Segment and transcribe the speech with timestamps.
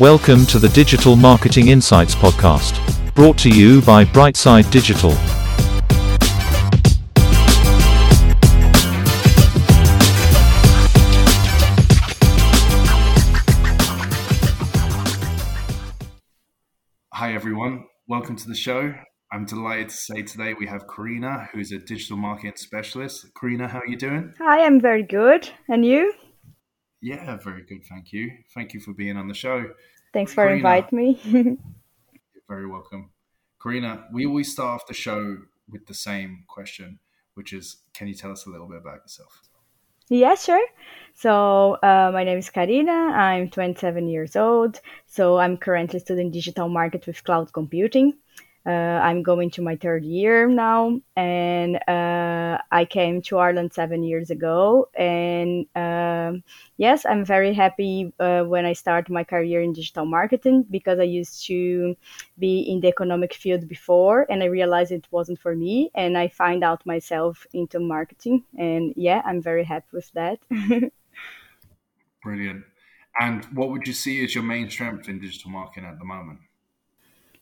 [0.00, 2.78] Welcome to the Digital Marketing Insights Podcast,
[3.16, 5.10] brought to you by Brightside Digital.
[17.12, 17.82] Hi, everyone.
[18.06, 18.94] Welcome to the show.
[19.32, 23.26] I'm delighted to say today we have Karina, who's a digital marketing specialist.
[23.36, 24.32] Karina, how are you doing?
[24.38, 25.50] Hi, I'm very good.
[25.68, 26.14] And you?
[27.00, 27.84] Yeah, very good.
[27.84, 28.30] Thank you.
[28.54, 29.70] Thank you for being on the show.
[30.12, 31.20] Thanks for Karina, inviting me.
[31.24, 31.56] you're
[32.48, 33.10] very welcome.
[33.62, 35.38] Karina, we always start off the show
[35.68, 36.98] with the same question,
[37.34, 39.42] which is can you tell us a little bit about yourself?
[40.10, 40.66] Yeah, sure.
[41.14, 42.92] So, uh, my name is Karina.
[42.92, 44.80] I'm 27 years old.
[45.06, 48.14] So, I'm currently studying digital market with cloud computing.
[48.68, 54.02] Uh, I'm going to my third year now, and uh, I came to Ireland seven
[54.02, 54.90] years ago.
[54.94, 56.44] And um,
[56.76, 61.04] yes, I'm very happy uh, when I start my career in digital marketing because I
[61.04, 61.96] used to
[62.38, 65.90] be in the economic field before, and I realized it wasn't for me.
[65.94, 70.40] And I find out myself into marketing, and yeah, I'm very happy with that.
[72.22, 72.64] Brilliant.
[73.18, 76.40] And what would you see as your main strength in digital marketing at the moment?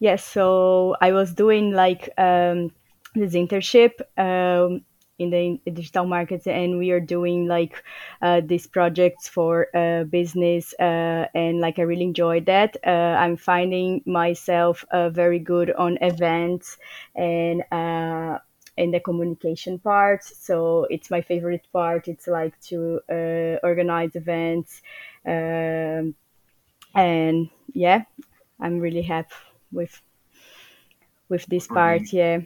[0.00, 2.72] Yes so i was doing like um,
[3.14, 4.82] this internship um,
[5.18, 7.84] in the digital markets and we are doing like
[8.22, 12.76] uh, these projects for uh, business uh, and like i really enjoyed that.
[12.86, 12.90] Uh,
[13.20, 16.78] i'm finding myself uh, very good on events
[17.16, 18.38] and uh,
[18.78, 22.08] in the communication part so it's my favorite part.
[22.08, 23.00] It's like to
[23.62, 24.80] organize events
[25.26, 26.14] um,
[26.94, 28.02] and yeah
[28.60, 29.34] i'm really happy
[29.72, 30.00] with
[31.28, 32.16] with this part mm-hmm.
[32.16, 32.38] yeah.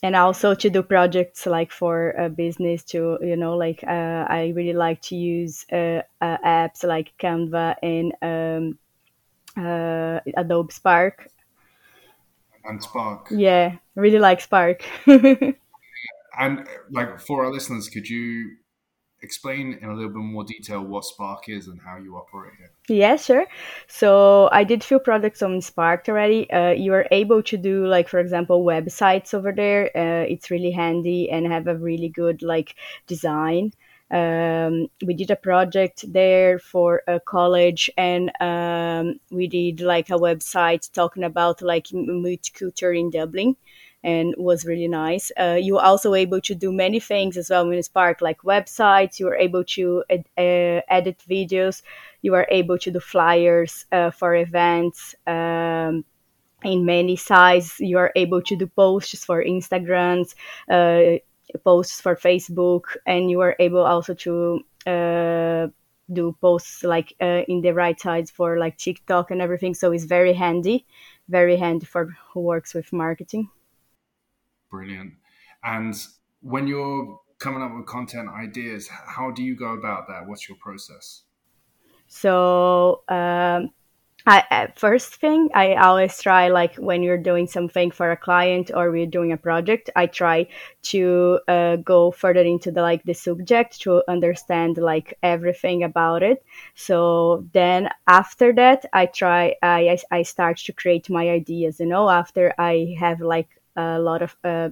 [0.00, 4.52] And also to do projects like for a business to you know like uh, i
[4.54, 8.78] really like to use uh, uh, apps like canva and um,
[9.56, 11.28] uh, adobe spark.
[12.64, 13.26] And spark.
[13.32, 14.84] Yeah really like spark.
[16.40, 18.58] And like for our listeners could you
[19.22, 22.92] explain in a little bit more detail what Spark is and how you operate it?
[22.92, 23.46] Yeah, sure.
[23.86, 26.50] So I did few projects on Spark already.
[26.50, 29.86] Uh, you are able to do like, for example, websites over there.
[29.94, 33.72] Uh, it's really handy and have a really good like design.
[34.10, 40.14] Um, we did a project there for a college and um, we did like a
[40.14, 43.54] website talking about like multicultural in Dublin
[44.04, 45.30] and was really nice.
[45.38, 49.18] Uh, you were also able to do many things as well in Spark, like websites.
[49.18, 51.82] You were able to ed- uh, edit videos.
[52.22, 55.14] You were able to do flyers uh, for events.
[55.26, 56.04] Um,
[56.64, 60.34] in many sizes, you are able to do posts for Instagrams,
[60.68, 61.18] uh,
[61.64, 65.68] posts for Facebook, and you are able also to uh,
[66.12, 69.74] do posts like uh, in the right size for like TikTok and everything.
[69.74, 70.86] So it's very handy,
[71.28, 73.50] very handy for who works with marketing.
[74.70, 75.14] Brilliant.
[75.64, 75.94] And
[76.40, 80.26] when you're coming up with content ideas, how do you go about that?
[80.26, 81.22] What's your process?
[82.08, 83.70] So, um,
[84.26, 88.90] I, first thing I always try like when you're doing something for a client or
[88.90, 90.48] we're doing a project, I try
[90.82, 96.44] to uh, go further into the like the subject to understand like everything about it.
[96.74, 101.80] So then after that, I try I I start to create my ideas.
[101.80, 104.70] You know, after I have like a lot of uh,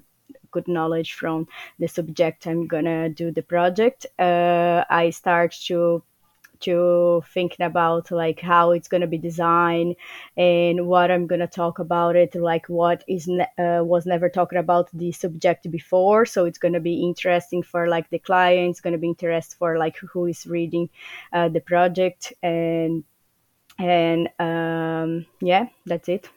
[0.51, 1.47] good knowledge from
[1.79, 4.07] the subject I'm gonna do the project.
[4.19, 6.03] Uh, I start to
[6.61, 9.95] to thinking about like how it's to be designed
[10.37, 14.57] and what i'm to talk about it like what is ne- uh, was never talked
[14.57, 16.25] about the subject before.
[16.25, 20.27] So it's to be interesting for like the clients, to be interesting for like who
[20.27, 20.89] is reading
[21.33, 23.05] uh, the project and
[23.79, 26.31] and um, yeah that's it.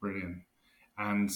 [0.00, 0.42] Brilliant.
[0.98, 1.30] And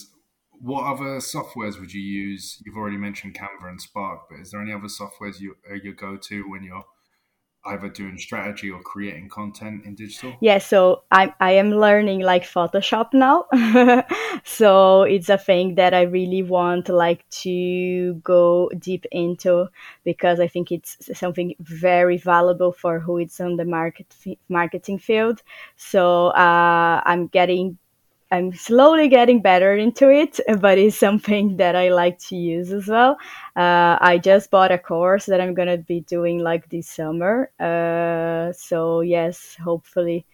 [0.60, 2.62] what other softwares would you use?
[2.64, 5.94] You've already mentioned Canva and Spark, but is there any other softwares you uh, you
[5.94, 6.84] go to when you're
[7.66, 10.36] either doing strategy or creating content in digital?
[10.40, 13.46] Yeah, so I I am learning like Photoshop now.
[14.44, 19.66] so it's a thing that I really want like to go deep into
[20.04, 24.14] because I think it's something very valuable for who is on the market
[24.50, 25.42] marketing field.
[25.76, 27.78] So uh, I'm getting
[28.32, 32.86] I'm slowly getting better into it, but it's something that I like to use as
[32.86, 33.18] well.
[33.56, 37.50] Uh, I just bought a course that I'm gonna be doing like this summer.
[37.58, 40.26] Uh, so yes, hopefully,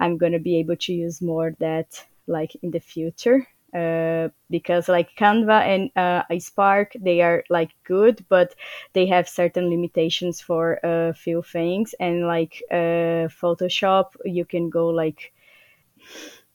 [0.00, 3.46] I'm gonna be able to use more that like in the future.
[3.74, 8.54] uh, because like Canva and uh, Spark they are like good, but
[8.92, 11.92] they have certain limitations for a few things.
[11.98, 15.32] And like uh, Photoshop, you can go like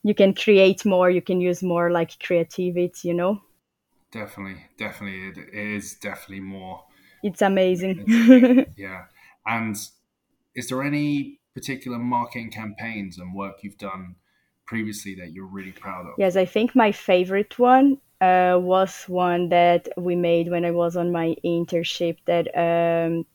[0.02, 3.40] you can create more, you can use more like creativity, you know.
[4.12, 6.84] Definitely, definitely, it is definitely more.
[7.22, 8.04] It's amazing.
[8.76, 9.04] yeah,
[9.46, 9.76] and
[10.54, 14.16] is there any particular marketing campaigns and work you've done
[14.66, 16.14] previously that you're really proud of?
[16.18, 20.96] Yes, I think my favorite one uh, was one that we made when I was
[20.96, 23.26] on my internship that um,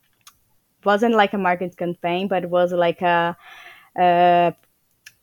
[0.84, 3.36] wasn't like a marketing campaign, but was like a,
[3.98, 4.54] a,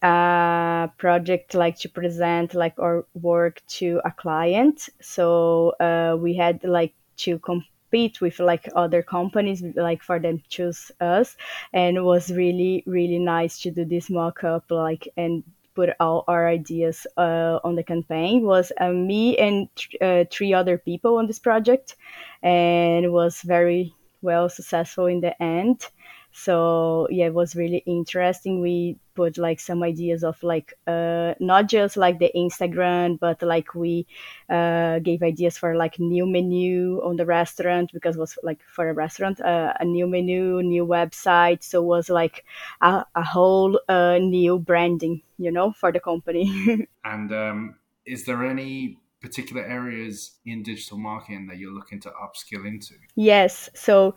[0.02, 4.88] a, project like to present like our work to a client.
[5.00, 10.42] So uh, we had like to com- compete with like other companies like for them
[10.48, 11.36] choose us.
[11.72, 15.44] And it was really really nice to do this mock-up like and
[15.74, 18.42] put all our ideas uh, on the campaign.
[18.42, 19.68] Was uh, me and
[20.00, 21.96] uh, three other people on this project.
[22.42, 25.86] And it was very well successful in the end
[26.32, 28.60] so yeah it was really interesting.
[28.60, 33.74] We put like some ideas of like uh, not just like the instagram but like
[33.74, 34.06] we
[34.48, 38.88] uh, gave ideas for like new menu on the restaurant because it was like for
[38.88, 41.62] a restaurant uh, a new menu new website.
[41.62, 42.44] So it was like
[42.80, 46.86] a, a whole uh, new branding you know for the company.
[47.04, 47.74] And um,
[48.06, 52.94] is there any particular areas in digital marketing that you're looking to upskill into?
[53.14, 53.70] Yes.
[53.74, 54.14] So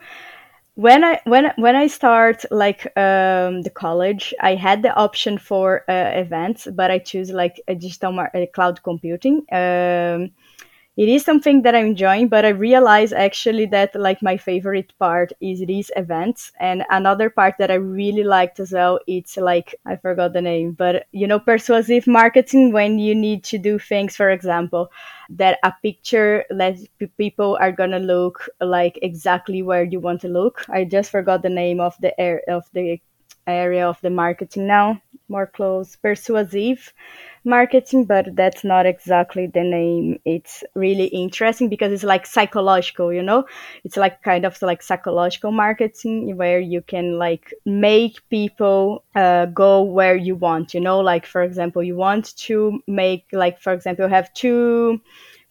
[0.75, 5.83] when I when when I start like um, the college, I had the option for
[5.89, 9.45] uh, events, but I choose like a digital mar- a cloud computing.
[9.51, 10.31] Um,
[10.97, 15.33] it is something that I'm enjoying, but I realize actually that like my favorite part
[15.41, 16.53] is these events.
[16.59, 20.71] And another part that I really liked as well, it's like I forgot the name,
[20.71, 24.89] but you know, persuasive marketing when you need to do things, for example,
[25.29, 26.77] that a picture that
[27.17, 30.63] people are gonna look like exactly where you want to look.
[30.69, 33.01] I just forgot the name of the air of the
[33.47, 35.01] area of the marketing now.
[35.27, 36.93] More close, persuasive
[37.45, 40.19] marketing, but that's not exactly the name.
[40.25, 43.45] It's really interesting because it's like psychological, you know?
[43.83, 49.83] It's like kind of like psychological marketing where you can like make people uh, go
[49.83, 50.99] where you want, you know?
[50.99, 54.99] Like, for example, you want to make, like, for example, have two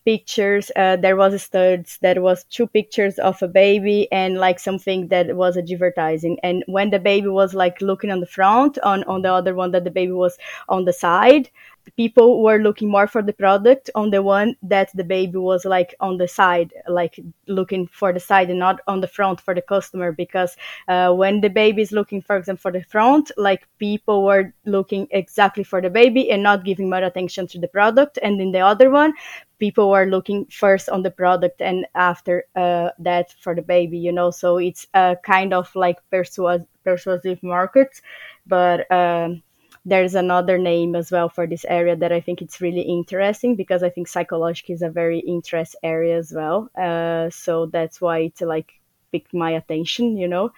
[0.04, 0.70] pictures.
[0.76, 5.08] Uh, there was a studs that was two pictures of a baby and like something
[5.08, 6.38] that was advertising.
[6.42, 9.70] And when the baby was like looking on the front, on on the other one
[9.72, 10.36] that the baby was
[10.68, 11.50] on the side,
[11.96, 15.94] people were looking more for the product on the one that the baby was like
[16.00, 19.62] on the side like looking for the side and not on the front for the
[19.62, 20.56] customer because
[20.88, 25.06] uh, when the baby is looking for example for the front like people were looking
[25.10, 28.18] exactly for the baby and not giving more attention to the product.
[28.22, 29.12] And in the other one
[29.58, 34.12] people were looking first on the product and after uh, that for the baby you
[34.12, 34.30] know?
[34.30, 38.00] So it's a kind of like persuasive persuasive market
[38.46, 39.42] but um,
[39.84, 43.82] there's another name as well for this area that I think it's really interesting because
[43.82, 46.70] I think psychology is a very interest area as well.
[46.76, 48.72] Uh, so that's why it like
[49.12, 50.52] picked my attention, you know.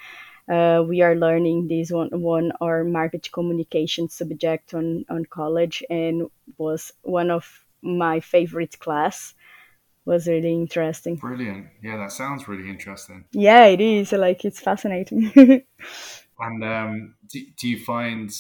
[0.49, 6.31] Uh, we are learning this one one or market communication subject on on college and
[6.56, 9.34] was one of my favorite class.
[10.05, 11.17] Was really interesting.
[11.17, 11.67] Brilliant.
[11.82, 13.25] Yeah that sounds really interesting.
[13.33, 14.12] Yeah it is.
[14.12, 15.64] Like it's fascinating.
[16.38, 18.30] And um, do, do you find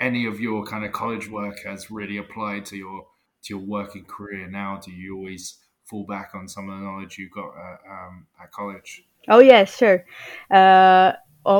[0.00, 3.06] any of your kind of college work has really applied to your
[3.42, 4.80] to your working career now?
[4.84, 8.50] Do you always fall back on some of the knowledge you got at, um, at
[8.52, 9.04] college?
[9.28, 10.04] Oh yeah, sure.
[10.50, 11.12] Uh,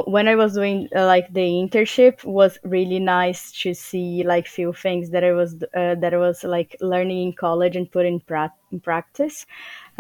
[0.07, 4.73] when I was doing uh, like the internship was really nice to see like few
[4.73, 8.21] things that I was uh, that I was like learning in college and put in,
[8.21, 9.47] pra- in practice.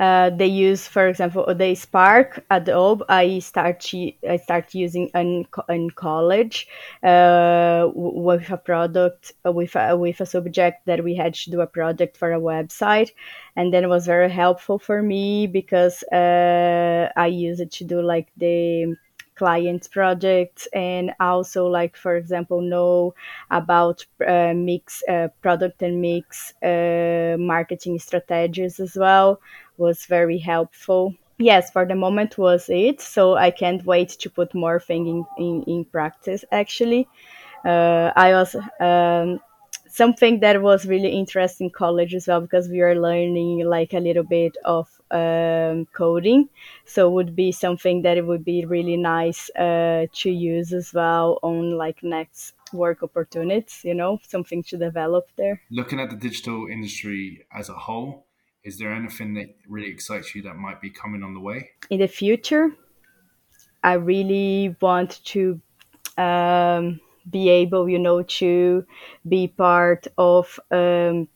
[0.00, 3.04] Uh, they use, for example, they Spark Adobe.
[3.10, 6.66] I start I start using in, in college
[7.02, 11.60] uh, with a product uh, with a, with a subject that we had to do
[11.60, 13.10] a project for a website,
[13.56, 18.00] and then it was very helpful for me because uh, I use it to do
[18.00, 18.96] like the
[19.40, 23.14] client projects and also like for example know
[23.50, 29.40] about uh, mix uh, product and mix uh, marketing strategies as well
[29.78, 31.14] was very helpful.
[31.38, 35.24] Yes for the moment was it so i can't wait to put more things in,
[35.46, 37.08] in, in practice actually.
[37.64, 38.54] Uh, i was
[38.88, 39.40] um,
[39.90, 43.98] something that was really interesting in college as well because we are learning like a
[43.98, 46.48] little bit of um, coding
[46.84, 50.94] so it would be something that it would be really nice uh, to use as
[50.94, 55.60] well on like next work opportunities, you know, something to develop there.
[55.70, 58.26] Looking at the digital industry as a whole,
[58.64, 61.70] is there anything that really excites you that might be coming on the way?
[61.88, 62.70] In the future,
[63.82, 65.60] I really want to
[66.18, 67.00] um,
[67.30, 68.84] be able, you know, to
[69.28, 71.28] be part of um,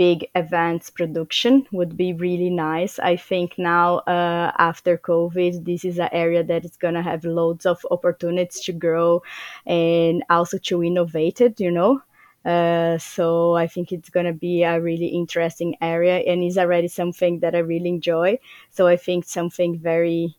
[0.00, 2.98] big events production would be really nice.
[2.98, 7.22] I think now uh, after COVID, this is an area that is going to have
[7.24, 9.22] loads of opportunities to grow
[9.66, 12.00] and also to innovate it, you know.
[12.46, 16.88] Uh, so I think it's going to be a really interesting area and is already
[16.88, 18.38] something that I really enjoy.
[18.70, 20.34] So I think something very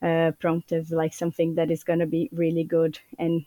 [0.00, 3.44] uh, promptive, like something that is going to be really good and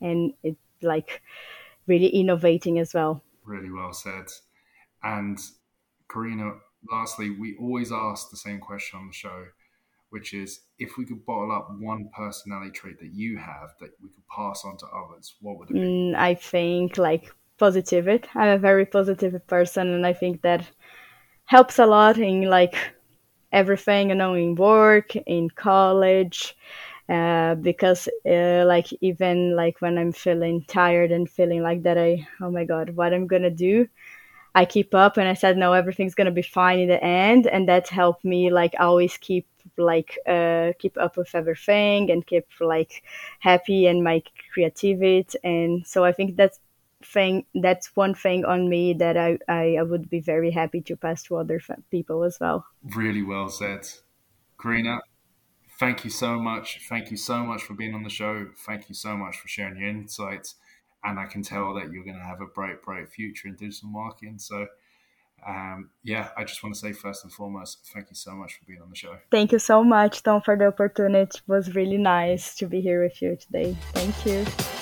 [0.00, 1.22] and it like
[1.86, 3.22] really innovating as well.
[3.44, 4.26] Really well said.
[5.02, 5.38] And
[6.10, 6.52] Karina,
[6.90, 9.46] lastly, we always ask the same question on the show,
[10.10, 14.08] which is if we could bottle up one personality trait that you have that we
[14.08, 15.80] could pass on to others, what would it be?
[15.80, 18.28] Mm, I think like positivity.
[18.34, 20.66] I'm a very positive person, and I think that
[21.44, 22.76] helps a lot in like
[23.52, 26.56] everything, you know, in work, in college.
[27.10, 32.28] Uh, because uh, like even like when I'm feeling tired and feeling like that I
[32.40, 33.88] oh my god what I'm gonna do
[34.54, 37.46] I keep up and I said, no, everything's to be fine in the end.
[37.46, 42.46] And that helped me like always keep like, uh, keep up with everything and keep
[42.60, 43.04] like
[43.38, 45.38] happy and my creativity.
[45.44, 46.58] And so I think that's
[47.04, 50.96] thing, that's one thing on me that I, I, I would be very happy to
[50.96, 52.66] pass to other people as well.
[52.82, 53.88] Really well said.
[54.60, 55.00] Karina,
[55.80, 56.86] thank you so much.
[56.88, 58.46] Thank you so much for being on the show.
[58.66, 60.54] Thank you so much for sharing your insights
[61.02, 63.88] and I can tell that you're going to have a bright, bright future in digital
[63.88, 64.38] marketing.
[64.38, 64.66] So,
[65.46, 68.66] um, yeah, I just want to say first and foremost, thank you so much for
[68.66, 69.16] being on the show.
[69.30, 71.38] Thank you so much, Tom, for the opportunity.
[71.38, 73.74] It was really nice to be here with you today.
[73.94, 74.79] Thank you.